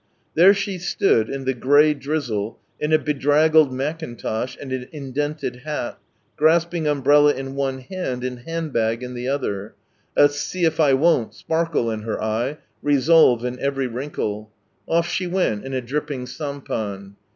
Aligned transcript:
There 0.33 0.55
she 0.55 0.79
stood, 0.79 1.29
in 1.29 1.45
the 1.45 1.53
grey 1.53 1.93
drizzle, 1.93 2.57
in 2.79 2.91
a 2.91 2.97
bedraggled 2.97 3.71
mackintosh 3.71 4.57
and 4.59 4.73
an 4.73 4.87
indented 4.91 5.57
hat, 5.57 5.99
grasping 6.37 6.87
umbrella 6.87 7.33
in 7.35 7.53
one 7.53 7.81
hand, 7.81 8.23
and 8.23 8.39
handbag 8.39 9.03
in 9.03 9.13
the 9.13 9.27
other, 9.27 9.75
a 10.15 10.27
see 10.29 10.65
if 10.65 10.79
I 10.79 10.93
won't 10.95 11.35
sparkle 11.35 11.91
in 11.91 12.01
her 12.01 12.19
eye, 12.19 12.57
resolve 12.81 13.45
in 13.45 13.59
every 13.59 13.85
wrinkle; 13.85 14.49
ofif 14.89 15.03
she 15.05 15.27
went 15.27 15.63
in 15.63 15.73
a 15.75 15.81
dripping 15.81 16.25
sampan. 16.25 17.15